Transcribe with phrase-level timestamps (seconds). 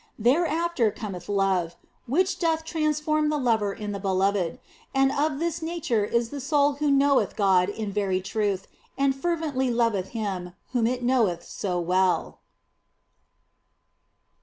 [0.17, 1.75] Thereafter cometh love,
[2.07, 4.57] which doth transform the lover in the beloved,
[4.95, 8.65] and of this nature is the soul who knoweth God in very truth,
[8.97, 12.39] and fervently loveth Him whom it knoweth so well.